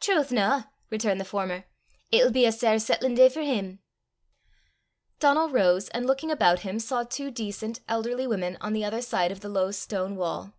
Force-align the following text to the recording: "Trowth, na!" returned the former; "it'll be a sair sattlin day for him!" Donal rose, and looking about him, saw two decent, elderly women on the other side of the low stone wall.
"Trowth, 0.00 0.32
na!" 0.32 0.64
returned 0.90 1.20
the 1.20 1.24
former; 1.24 1.64
"it'll 2.10 2.32
be 2.32 2.44
a 2.44 2.50
sair 2.50 2.80
sattlin 2.80 3.14
day 3.14 3.28
for 3.28 3.42
him!" 3.42 3.78
Donal 5.20 5.50
rose, 5.50 5.86
and 5.90 6.04
looking 6.04 6.32
about 6.32 6.62
him, 6.62 6.80
saw 6.80 7.04
two 7.04 7.30
decent, 7.30 7.78
elderly 7.88 8.26
women 8.26 8.58
on 8.60 8.72
the 8.72 8.84
other 8.84 9.00
side 9.00 9.30
of 9.30 9.38
the 9.38 9.48
low 9.48 9.70
stone 9.70 10.16
wall. 10.16 10.52